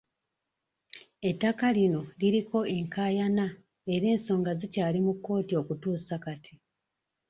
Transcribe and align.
Ettaka 1.29 1.65
lino 1.77 2.01
liriko 2.19 2.59
enkaayana 2.77 3.47
era 3.93 4.05
ensonga 4.15 4.51
zikyali 4.59 4.99
mu 5.05 5.13
Kkooti 5.15 5.53
okutuusa 5.61 6.15
kati. 6.23 6.53